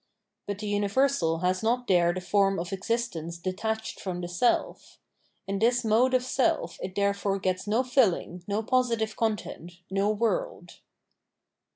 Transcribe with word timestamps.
But 0.47 0.57
the 0.57 0.67
universal 0.67 1.41
has 1.41 1.61
not 1.61 1.85
there 1.85 2.11
the 2.11 2.21
form 2.21 2.57
of 2.57 2.73
exist 2.73 3.15
ence 3.15 3.37
detached 3.37 3.99
from 3.99 4.19
the 4.21 4.27
self: 4.27 4.97
in 5.45 5.59
this 5.59 5.85
mode 5.85 6.15
of 6.15 6.23
self 6.23 6.79
it 6.81 6.95
therefore 6.95 7.37
gets 7.37 7.67
no 7.67 7.83
filling, 7.83 8.43
no 8.47 8.63
positive 8.63 9.15
content, 9.15 9.73
no 9.91 10.09
world. 10.09 10.79